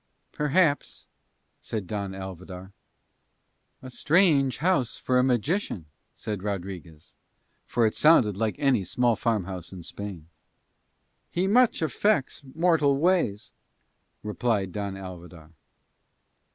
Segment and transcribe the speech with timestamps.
[0.31, 1.05] "Perhaps,"
[1.59, 2.71] said Don Alvidar.
[3.83, 5.85] "A strange house for a magician,"
[6.15, 7.13] said Rodriguez,
[7.67, 10.27] for it sounded like any small farmhouse in Spain.
[11.29, 13.51] "He much affects mortal ways,"
[14.23, 15.51] replied Don Alvidar.